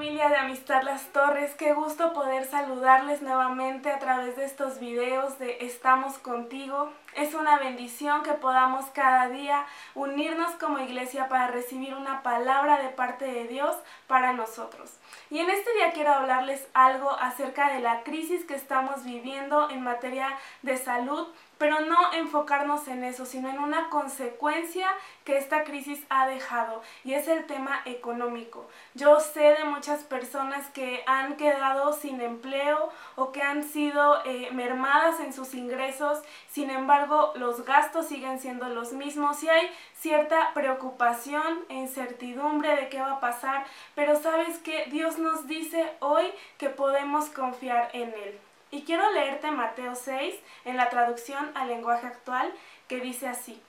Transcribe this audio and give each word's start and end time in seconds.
mean, 0.00 0.16
padres, 1.12 1.54
qué 1.54 1.72
gusto 1.72 2.12
poder 2.12 2.44
saludarles 2.44 3.22
nuevamente 3.22 3.90
a 3.90 3.98
través 3.98 4.36
de 4.36 4.44
estos 4.44 4.78
videos 4.78 5.38
de 5.38 5.58
Estamos 5.60 6.18
contigo. 6.18 6.92
Es 7.16 7.34
una 7.34 7.58
bendición 7.58 8.22
que 8.22 8.32
podamos 8.32 8.84
cada 8.92 9.28
día 9.28 9.64
unirnos 9.94 10.50
como 10.56 10.78
iglesia 10.78 11.28
para 11.28 11.46
recibir 11.46 11.94
una 11.94 12.22
palabra 12.22 12.82
de 12.82 12.90
parte 12.90 13.24
de 13.24 13.48
Dios 13.48 13.74
para 14.06 14.32
nosotros. 14.32 14.92
Y 15.30 15.38
en 15.38 15.48
este 15.48 15.72
día 15.74 15.92
quiero 15.92 16.12
hablarles 16.12 16.66
algo 16.74 17.10
acerca 17.10 17.72
de 17.72 17.80
la 17.80 18.02
crisis 18.02 18.44
que 18.44 18.54
estamos 18.54 19.04
viviendo 19.04 19.70
en 19.70 19.82
materia 19.82 20.36
de 20.62 20.76
salud 20.76 21.28
pero 21.60 21.80
no 21.80 22.14
enfocarnos 22.14 22.88
en 22.88 23.04
eso, 23.04 23.26
sino 23.26 23.50
en 23.50 23.58
una 23.58 23.90
consecuencia 23.90 24.88
que 25.26 25.36
esta 25.36 25.62
crisis 25.62 26.02
ha 26.08 26.26
dejado 26.26 26.80
y 27.04 27.12
es 27.12 27.28
el 27.28 27.44
tema 27.44 27.82
económico. 27.84 28.66
Yo 28.94 29.20
sé 29.20 29.56
de 29.58 29.64
muchas 29.64 30.02
personas 30.10 30.68
que 30.70 31.02
han 31.06 31.36
quedado 31.36 31.94
sin 31.94 32.20
empleo 32.20 32.90
o 33.16 33.32
que 33.32 33.40
han 33.40 33.64
sido 33.64 34.22
eh, 34.26 34.50
mermadas 34.52 35.20
en 35.20 35.32
sus 35.32 35.54
ingresos, 35.54 36.18
sin 36.50 36.68
embargo 36.68 37.32
los 37.36 37.64
gastos 37.64 38.08
siguen 38.08 38.38
siendo 38.38 38.68
los 38.68 38.92
mismos 38.92 39.42
y 39.42 39.48
hay 39.48 39.70
cierta 39.94 40.52
preocupación 40.52 41.60
e 41.70 41.74
incertidumbre 41.76 42.76
de 42.76 42.88
qué 42.90 43.00
va 43.00 43.12
a 43.12 43.20
pasar, 43.20 43.64
pero 43.94 44.20
sabes 44.20 44.58
que 44.58 44.84
Dios 44.90 45.18
nos 45.18 45.46
dice 45.46 45.90
hoy 46.00 46.30
que 46.58 46.68
podemos 46.68 47.30
confiar 47.30 47.88
en 47.94 48.08
Él. 48.10 48.38
Y 48.72 48.82
quiero 48.82 49.10
leerte 49.12 49.50
Mateo 49.50 49.94
6 49.94 50.34
en 50.64 50.76
la 50.76 50.90
traducción 50.90 51.50
al 51.54 51.68
lenguaje 51.68 52.06
actual 52.06 52.52
que 52.88 53.00
dice 53.00 53.28
así. 53.28 53.60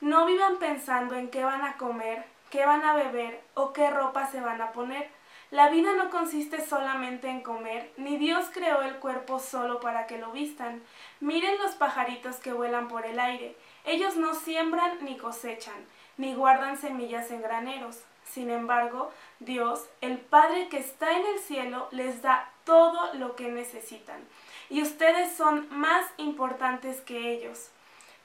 No 0.00 0.24
vivan 0.26 0.58
pensando 0.58 1.14
en 1.14 1.30
qué 1.30 1.44
van 1.44 1.62
a 1.62 1.76
comer, 1.76 2.24
qué 2.50 2.64
van 2.64 2.84
a 2.84 2.94
beber 2.94 3.40
o 3.54 3.72
qué 3.72 3.90
ropa 3.90 4.26
se 4.26 4.40
van 4.40 4.60
a 4.60 4.72
poner. 4.72 5.10
La 5.50 5.68
vida 5.68 5.94
no 5.94 6.10
consiste 6.10 6.64
solamente 6.64 7.28
en 7.28 7.40
comer, 7.40 7.92
ni 7.96 8.18
Dios 8.18 8.46
creó 8.52 8.82
el 8.82 8.96
cuerpo 8.96 9.40
solo 9.40 9.80
para 9.80 10.06
que 10.06 10.16
lo 10.16 10.30
vistan. 10.30 10.80
Miren 11.18 11.58
los 11.58 11.72
pajaritos 11.72 12.36
que 12.36 12.52
vuelan 12.52 12.86
por 12.86 13.04
el 13.04 13.18
aire. 13.18 13.56
Ellos 13.84 14.16
no 14.16 14.34
siembran 14.34 14.98
ni 15.02 15.16
cosechan, 15.16 15.84
ni 16.16 16.34
guardan 16.34 16.78
semillas 16.78 17.32
en 17.32 17.42
graneros. 17.42 17.98
Sin 18.24 18.48
embargo, 18.48 19.10
Dios, 19.40 19.88
el 20.00 20.18
Padre 20.18 20.68
que 20.68 20.78
está 20.78 21.16
en 21.16 21.26
el 21.26 21.40
cielo, 21.40 21.88
les 21.90 22.22
da 22.22 22.48
todo 22.64 23.12
lo 23.14 23.34
que 23.34 23.48
necesitan. 23.48 24.20
Y 24.68 24.82
ustedes 24.82 25.36
son 25.36 25.66
más 25.70 26.06
importantes 26.16 27.00
que 27.00 27.32
ellos. 27.32 27.70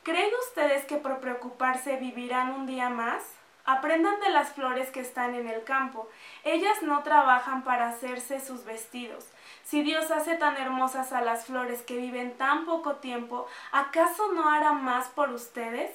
¿Creen 0.03 0.29
ustedes 0.47 0.85
que 0.85 0.97
por 0.97 1.19
preocuparse 1.21 1.95
vivirán 1.95 2.51
un 2.51 2.67
día 2.67 2.89
más? 2.89 3.23
Aprendan 3.65 4.19
de 4.19 4.29
las 4.29 4.53
flores 4.53 4.91
que 4.91 4.99
están 4.99 5.33
en 5.33 5.47
el 5.47 5.63
campo. 5.63 6.07
Ellas 6.43 6.83
no 6.83 7.01
trabajan 7.01 7.63
para 7.63 7.89
hacerse 7.89 8.39
sus 8.39 8.63
vestidos. 8.63 9.25
Si 9.63 9.81
Dios 9.81 10.11
hace 10.11 10.35
tan 10.35 10.55
hermosas 10.57 11.11
a 11.11 11.21
las 11.21 11.45
flores 11.45 11.81
que 11.81 11.97
viven 11.97 12.37
tan 12.37 12.65
poco 12.65 12.97
tiempo, 12.97 13.47
¿acaso 13.71 14.31
no 14.33 14.49
hará 14.49 14.73
más 14.73 15.07
por 15.07 15.31
ustedes? 15.31 15.91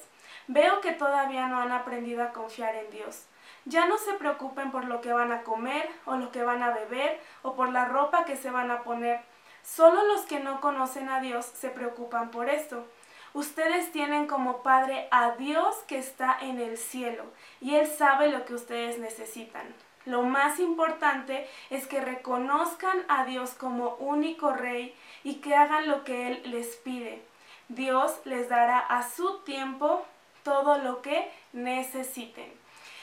Veo 0.48 0.80
que 0.80 0.90
todavía 0.90 1.46
no 1.46 1.60
han 1.60 1.70
aprendido 1.70 2.24
a 2.24 2.32
confiar 2.32 2.74
en 2.74 2.90
Dios. 2.90 3.26
Ya 3.66 3.86
no 3.86 3.98
se 3.98 4.14
preocupen 4.14 4.72
por 4.72 4.86
lo 4.86 5.00
que 5.00 5.12
van 5.12 5.30
a 5.30 5.42
comer 5.42 5.88
o 6.06 6.16
lo 6.16 6.32
que 6.32 6.42
van 6.42 6.64
a 6.64 6.70
beber 6.70 7.20
o 7.42 7.54
por 7.54 7.70
la 7.70 7.84
ropa 7.84 8.24
que 8.24 8.36
se 8.36 8.50
van 8.50 8.72
a 8.72 8.82
poner. 8.82 9.20
Solo 9.62 10.02
los 10.06 10.22
que 10.22 10.40
no 10.40 10.60
conocen 10.60 11.08
a 11.08 11.20
Dios 11.20 11.46
se 11.46 11.68
preocupan 11.68 12.32
por 12.32 12.48
esto. 12.48 12.84
Ustedes 13.32 13.92
tienen 13.92 14.26
como 14.26 14.62
Padre 14.62 15.06
a 15.10 15.32
Dios 15.32 15.76
que 15.86 15.98
está 15.98 16.36
en 16.40 16.58
el 16.58 16.76
cielo 16.76 17.24
y 17.60 17.76
Él 17.76 17.86
sabe 17.86 18.30
lo 18.30 18.44
que 18.44 18.54
ustedes 18.54 18.98
necesitan. 18.98 19.74
Lo 20.04 20.22
más 20.22 20.58
importante 20.58 21.48
es 21.68 21.86
que 21.86 22.00
reconozcan 22.00 23.04
a 23.08 23.24
Dios 23.24 23.50
como 23.50 23.96
único 23.96 24.52
Rey 24.52 24.94
y 25.22 25.36
que 25.36 25.54
hagan 25.54 25.88
lo 25.88 26.04
que 26.04 26.28
Él 26.28 26.42
les 26.46 26.76
pide. 26.76 27.22
Dios 27.68 28.12
les 28.24 28.48
dará 28.48 28.78
a 28.78 29.08
su 29.08 29.40
tiempo 29.40 30.04
todo 30.42 30.78
lo 30.78 31.02
que 31.02 31.30
necesiten. 31.52 32.50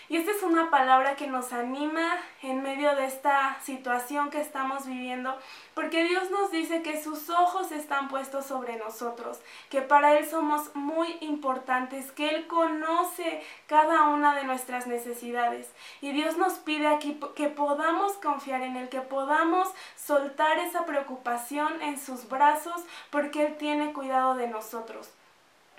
Y 0.09 0.15
esta 0.15 0.31
es 0.31 0.41
una 0.41 0.69
palabra 0.69 1.17
que 1.17 1.27
nos 1.27 1.51
anima 1.51 2.17
en 2.41 2.63
medio 2.63 2.95
de 2.95 3.05
esta 3.05 3.59
situación 3.61 4.29
que 4.29 4.39
estamos 4.39 4.85
viviendo, 4.85 5.37
porque 5.73 6.05
Dios 6.05 6.31
nos 6.31 6.49
dice 6.49 6.81
que 6.81 7.03
sus 7.03 7.29
ojos 7.29 7.73
están 7.73 8.07
puestos 8.07 8.45
sobre 8.45 8.77
nosotros, 8.77 9.41
que 9.69 9.81
para 9.81 10.17
Él 10.17 10.25
somos 10.25 10.73
muy 10.75 11.17
importantes, 11.19 12.13
que 12.13 12.29
Él 12.29 12.47
conoce 12.47 13.43
cada 13.67 14.07
una 14.07 14.33
de 14.33 14.45
nuestras 14.45 14.87
necesidades. 14.87 15.69
Y 15.99 16.13
Dios 16.13 16.37
nos 16.37 16.53
pide 16.53 16.87
aquí 16.87 17.19
que 17.35 17.49
podamos 17.49 18.13
confiar 18.13 18.61
en 18.61 18.77
Él, 18.77 18.87
que 18.87 19.01
podamos 19.01 19.67
soltar 19.97 20.57
esa 20.59 20.85
preocupación 20.85 21.81
en 21.81 21.99
sus 21.99 22.29
brazos, 22.29 22.81
porque 23.09 23.45
Él 23.45 23.57
tiene 23.57 23.91
cuidado 23.91 24.35
de 24.35 24.47
nosotros. 24.47 25.09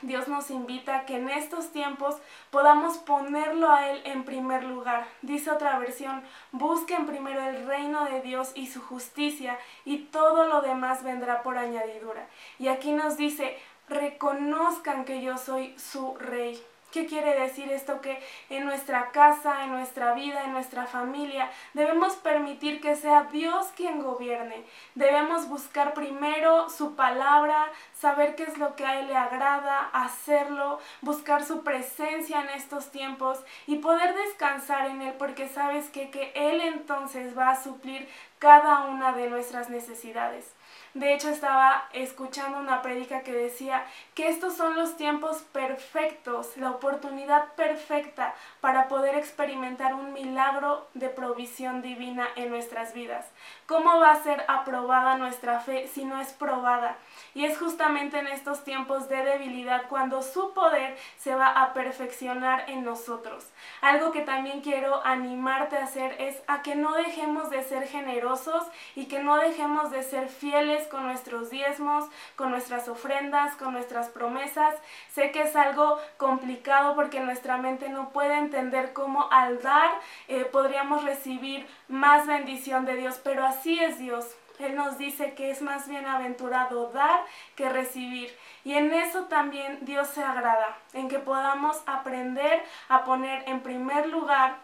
Dios 0.02 0.28
nos 0.28 0.50
invita 0.50 0.96
a 0.96 1.06
que 1.06 1.16
en 1.16 1.28
estos 1.28 1.72
tiempos 1.72 2.16
podamos 2.50 2.98
ponerlo 2.98 3.70
a 3.70 3.90
Él 3.90 4.00
en 4.04 4.24
primer 4.24 4.62
lugar. 4.62 5.08
Dice 5.22 5.50
otra 5.50 5.78
versión, 5.78 6.22
busquen 6.52 7.06
primero 7.06 7.42
el 7.42 7.66
reino 7.66 8.04
de 8.04 8.20
Dios 8.20 8.52
y 8.54 8.68
su 8.68 8.80
justicia 8.80 9.58
y 9.84 9.98
todo 9.98 10.46
lo 10.46 10.60
demás 10.60 11.02
vendrá 11.02 11.42
por 11.42 11.58
añadidura. 11.58 12.28
Y 12.60 12.68
aquí 12.68 12.92
nos 12.92 13.16
dice, 13.16 13.58
reconozcan 13.88 15.04
que 15.04 15.20
yo 15.20 15.36
soy 15.36 15.76
su 15.76 16.14
rey. 16.16 16.62
¿Qué 16.90 17.04
quiere 17.04 17.38
decir 17.38 17.70
esto? 17.70 18.00
Que 18.00 18.18
en 18.48 18.64
nuestra 18.64 19.10
casa, 19.10 19.64
en 19.64 19.72
nuestra 19.72 20.14
vida, 20.14 20.44
en 20.44 20.52
nuestra 20.52 20.86
familia, 20.86 21.50
debemos 21.74 22.16
permitir 22.16 22.80
que 22.80 22.96
sea 22.96 23.24
Dios 23.24 23.66
quien 23.76 24.02
gobierne. 24.02 24.64
Debemos 24.94 25.48
buscar 25.48 25.92
primero 25.92 26.70
su 26.70 26.96
palabra, 26.96 27.70
saber 27.92 28.36
qué 28.36 28.44
es 28.44 28.56
lo 28.56 28.74
que 28.74 28.86
a 28.86 29.00
Él 29.00 29.08
le 29.08 29.16
agrada, 29.16 29.90
hacerlo, 29.92 30.78
buscar 31.02 31.44
su 31.44 31.62
presencia 31.62 32.40
en 32.40 32.48
estos 32.50 32.90
tiempos 32.90 33.38
y 33.66 33.76
poder 33.76 34.14
descansar 34.14 34.86
en 34.86 35.02
Él 35.02 35.14
porque 35.18 35.46
sabes 35.46 35.90
que, 35.90 36.10
que 36.10 36.32
Él 36.34 36.62
entonces 36.62 37.36
va 37.36 37.50
a 37.50 37.62
suplir 37.62 38.08
cada 38.38 38.84
una 38.84 39.12
de 39.12 39.28
nuestras 39.28 39.68
necesidades. 39.68 40.54
De 40.94 41.14
hecho, 41.14 41.28
estaba 41.28 41.88
escuchando 41.92 42.58
una 42.58 42.82
prédica 42.82 43.22
que 43.22 43.32
decía 43.32 43.84
que 44.14 44.28
estos 44.28 44.56
son 44.56 44.74
los 44.74 44.96
tiempos 44.96 45.42
perfectos, 45.52 46.56
la 46.56 46.70
oportunidad 46.70 47.52
perfecta 47.54 48.34
para 48.60 48.88
poder 48.88 49.14
experimentar 49.14 49.94
un 49.94 50.12
milagro 50.12 50.88
de 50.94 51.08
provisión 51.08 51.82
divina 51.82 52.26
en 52.36 52.50
nuestras 52.50 52.94
vidas. 52.94 53.26
¿Cómo 53.66 54.00
va 54.00 54.12
a 54.12 54.22
ser 54.22 54.44
aprobada 54.48 55.16
nuestra 55.16 55.60
fe 55.60 55.88
si 55.88 56.04
no 56.04 56.20
es 56.20 56.32
probada? 56.32 56.96
Y 57.34 57.44
es 57.44 57.58
justamente 57.58 58.18
en 58.18 58.26
estos 58.26 58.64
tiempos 58.64 59.08
de 59.08 59.22
debilidad 59.22 59.88
cuando 59.88 60.22
su 60.22 60.52
poder 60.54 60.96
se 61.18 61.34
va 61.34 61.48
a 61.48 61.74
perfeccionar 61.74 62.68
en 62.68 62.84
nosotros. 62.84 63.46
Algo 63.80 64.10
que 64.12 64.22
también 64.22 64.62
quiero 64.62 65.04
animarte 65.04 65.76
a 65.76 65.84
hacer 65.84 66.16
es 66.20 66.42
a 66.46 66.62
que 66.62 66.74
no 66.74 66.94
dejemos 66.94 67.50
de 67.50 67.62
ser 67.62 67.86
generosos 67.86 68.64
y 68.96 69.06
que 69.06 69.20
no 69.22 69.36
dejemos 69.36 69.90
de 69.90 70.02
ser 70.02 70.28
fieles 70.28 70.67
con 70.90 71.04
nuestros 71.04 71.50
diezmos, 71.50 72.04
con 72.36 72.50
nuestras 72.50 72.88
ofrendas, 72.88 73.56
con 73.56 73.72
nuestras 73.72 74.08
promesas. 74.08 74.74
Sé 75.10 75.30
que 75.30 75.42
es 75.42 75.56
algo 75.56 75.98
complicado 76.16 76.94
porque 76.94 77.20
nuestra 77.20 77.56
mente 77.56 77.88
no 77.88 78.10
puede 78.10 78.36
entender 78.36 78.92
cómo 78.92 79.28
al 79.30 79.62
dar 79.62 79.90
eh, 80.28 80.44
podríamos 80.44 81.04
recibir 81.04 81.66
más 81.88 82.26
bendición 82.26 82.84
de 82.84 82.96
Dios, 82.96 83.20
pero 83.24 83.44
así 83.44 83.78
es 83.78 83.98
Dios. 83.98 84.36
Él 84.58 84.74
nos 84.74 84.98
dice 84.98 85.34
que 85.34 85.50
es 85.50 85.62
más 85.62 85.88
bienaventurado 85.88 86.90
dar 86.90 87.20
que 87.54 87.68
recibir. 87.68 88.36
Y 88.64 88.74
en 88.74 88.92
eso 88.92 89.24
también 89.24 89.78
Dios 89.82 90.08
se 90.08 90.22
agrada, 90.22 90.76
en 90.92 91.08
que 91.08 91.20
podamos 91.20 91.80
aprender 91.86 92.62
a 92.88 93.04
poner 93.04 93.48
en 93.48 93.60
primer 93.60 94.08
lugar 94.08 94.56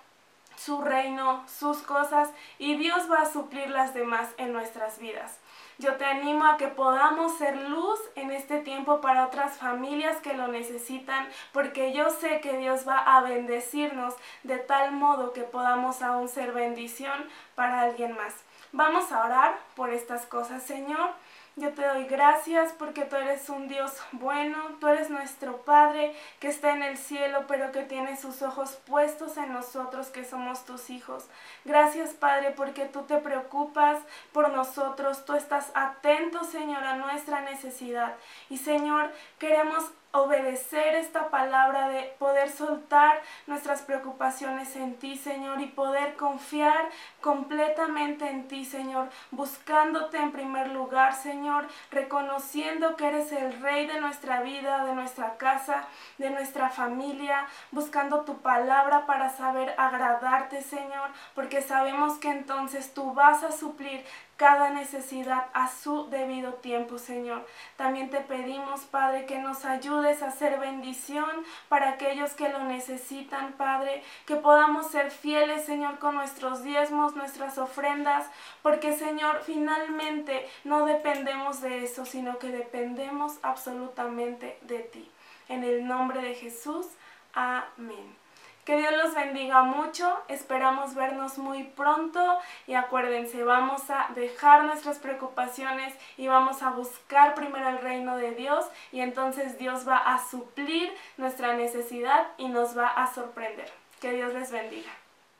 su 0.56 0.82
reino, 0.82 1.44
sus 1.48 1.78
cosas, 1.78 2.30
y 2.58 2.76
Dios 2.76 3.10
va 3.10 3.22
a 3.22 3.32
suplir 3.32 3.70
las 3.70 3.94
demás 3.94 4.28
en 4.36 4.52
nuestras 4.52 4.98
vidas. 4.98 5.38
Yo 5.78 5.96
te 5.96 6.04
animo 6.04 6.46
a 6.46 6.56
que 6.56 6.68
podamos 6.68 7.36
ser 7.36 7.56
luz 7.68 7.98
en 8.14 8.30
este 8.30 8.60
tiempo 8.60 9.00
para 9.00 9.26
otras 9.26 9.56
familias 9.58 10.18
que 10.18 10.34
lo 10.34 10.46
necesitan, 10.46 11.26
porque 11.52 11.92
yo 11.92 12.10
sé 12.10 12.40
que 12.40 12.56
Dios 12.58 12.86
va 12.86 12.98
a 12.98 13.22
bendecirnos 13.22 14.14
de 14.44 14.58
tal 14.58 14.92
modo 14.92 15.32
que 15.32 15.42
podamos 15.42 16.00
aún 16.00 16.28
ser 16.28 16.52
bendición 16.52 17.28
para 17.56 17.82
alguien 17.82 18.16
más. 18.16 18.34
Vamos 18.72 19.10
a 19.12 19.24
orar 19.24 19.58
por 19.74 19.90
estas 19.90 20.26
cosas, 20.26 20.62
Señor. 20.62 21.10
Yo 21.56 21.72
te 21.72 21.86
doy 21.86 22.04
gracias 22.06 22.72
porque 22.72 23.04
tú 23.04 23.14
eres 23.14 23.48
un 23.48 23.68
Dios 23.68 23.92
bueno, 24.10 24.58
tú 24.80 24.88
eres 24.88 25.08
nuestro 25.08 25.58
Padre 25.58 26.12
que 26.40 26.48
está 26.48 26.72
en 26.72 26.82
el 26.82 26.98
cielo, 26.98 27.44
pero 27.46 27.70
que 27.70 27.82
tiene 27.82 28.16
sus 28.16 28.42
ojos 28.42 28.76
puestos 28.86 29.36
en 29.36 29.52
nosotros 29.52 30.08
que 30.08 30.24
somos 30.24 30.64
tus 30.64 30.90
hijos. 30.90 31.26
Gracias 31.64 32.10
Padre 32.10 32.50
porque 32.50 32.86
tú 32.86 33.02
te 33.02 33.18
preocupas 33.18 34.00
por 34.32 34.50
nosotros, 34.50 35.24
tú 35.24 35.34
estás 35.34 35.70
atento 35.74 36.42
Señor 36.42 36.82
a 36.82 36.96
nuestra 36.96 37.40
necesidad. 37.42 38.16
Y 38.50 38.58
Señor, 38.58 39.12
queremos 39.38 39.92
obedecer 40.14 40.94
esta 40.94 41.28
palabra, 41.28 41.88
de 41.88 42.14
poder 42.20 42.48
soltar 42.48 43.20
nuestras 43.48 43.82
preocupaciones 43.82 44.76
en 44.76 44.94
ti, 44.94 45.16
Señor, 45.16 45.60
y 45.60 45.66
poder 45.66 46.14
confiar 46.14 46.88
completamente 47.20 48.28
en 48.30 48.46
ti, 48.46 48.64
Señor, 48.64 49.08
buscándote 49.32 50.18
en 50.18 50.30
primer 50.30 50.68
lugar, 50.68 51.14
Señor, 51.14 51.66
reconociendo 51.90 52.94
que 52.94 53.08
eres 53.08 53.32
el 53.32 53.60
Rey 53.60 53.86
de 53.86 54.00
nuestra 54.00 54.40
vida, 54.42 54.84
de 54.84 54.94
nuestra 54.94 55.36
casa, 55.36 55.84
de 56.18 56.30
nuestra 56.30 56.70
familia, 56.70 57.46
buscando 57.72 58.20
tu 58.20 58.38
palabra 58.38 59.06
para 59.06 59.30
saber 59.30 59.74
agradarte, 59.76 60.62
Señor, 60.62 61.10
porque 61.34 61.60
sabemos 61.60 62.18
que 62.18 62.30
entonces 62.30 62.94
tú 62.94 63.14
vas 63.14 63.42
a 63.42 63.50
suplir 63.50 64.04
cada 64.36 64.70
necesidad 64.70 65.46
a 65.52 65.68
su 65.68 66.08
debido 66.10 66.54
tiempo, 66.54 66.98
Señor. 66.98 67.46
También 67.76 68.10
te 68.10 68.20
pedimos, 68.20 68.80
Padre, 68.82 69.26
que 69.26 69.38
nos 69.38 69.64
ayudes 69.64 70.03
a 70.04 70.28
hacer 70.28 70.58
bendición 70.58 71.28
para 71.68 71.90
aquellos 71.90 72.32
que 72.32 72.48
lo 72.48 72.64
necesitan, 72.64 73.52
Padre, 73.52 74.02
que 74.26 74.36
podamos 74.36 74.88
ser 74.90 75.10
fieles, 75.10 75.64
Señor, 75.64 75.98
con 75.98 76.14
nuestros 76.14 76.62
diezmos, 76.62 77.16
nuestras 77.16 77.58
ofrendas, 77.58 78.26
porque, 78.62 78.96
Señor, 78.96 79.42
finalmente 79.44 80.48
no 80.64 80.86
dependemos 80.86 81.60
de 81.60 81.84
eso, 81.84 82.04
sino 82.04 82.38
que 82.38 82.48
dependemos 82.48 83.38
absolutamente 83.42 84.58
de 84.62 84.80
ti. 84.80 85.10
En 85.48 85.64
el 85.64 85.86
nombre 85.86 86.22
de 86.22 86.34
Jesús, 86.34 86.86
amén. 87.32 88.23
Que 88.64 88.78
Dios 88.78 88.92
los 89.02 89.14
bendiga 89.14 89.62
mucho, 89.62 90.10
esperamos 90.28 90.94
vernos 90.94 91.36
muy 91.36 91.64
pronto 91.64 92.38
y 92.66 92.74
acuérdense, 92.74 93.44
vamos 93.44 93.90
a 93.90 94.08
dejar 94.14 94.64
nuestras 94.64 94.98
preocupaciones 94.98 95.94
y 96.16 96.28
vamos 96.28 96.62
a 96.62 96.70
buscar 96.70 97.34
primero 97.34 97.68
el 97.68 97.78
reino 97.78 98.16
de 98.16 98.32
Dios 98.32 98.64
y 98.90 99.00
entonces 99.00 99.58
Dios 99.58 99.86
va 99.86 99.98
a 99.98 100.26
suplir 100.26 100.90
nuestra 101.18 101.54
necesidad 101.54 102.28
y 102.38 102.48
nos 102.48 102.76
va 102.76 102.88
a 102.88 103.12
sorprender. 103.12 103.70
Que 104.00 104.12
Dios 104.12 104.32
les 104.32 104.50
bendiga. 104.50 104.90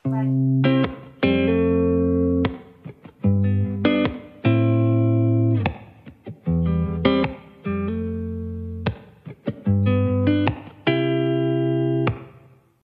Bye. 0.03 0.74